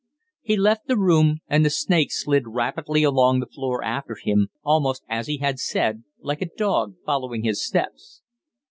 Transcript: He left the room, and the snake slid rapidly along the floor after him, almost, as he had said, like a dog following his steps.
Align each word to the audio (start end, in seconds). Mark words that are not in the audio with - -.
He 0.41 0.57
left 0.57 0.87
the 0.87 0.97
room, 0.97 1.41
and 1.47 1.63
the 1.63 1.69
snake 1.69 2.11
slid 2.11 2.47
rapidly 2.47 3.03
along 3.03 3.39
the 3.39 3.45
floor 3.45 3.83
after 3.83 4.15
him, 4.15 4.47
almost, 4.63 5.03
as 5.07 5.27
he 5.27 5.37
had 5.37 5.59
said, 5.59 6.03
like 6.19 6.41
a 6.41 6.49
dog 6.57 6.95
following 7.05 7.43
his 7.43 7.63
steps. 7.63 8.23